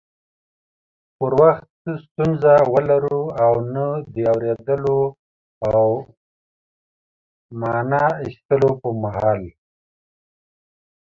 [1.17, 1.67] پر وخت
[2.03, 4.99] ستونزه ولرو او نه د اوريدلو
[5.73, 5.87] او
[7.59, 9.41] معنی اخستلو پر مهال